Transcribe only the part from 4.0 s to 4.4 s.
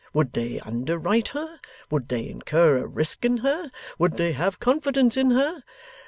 they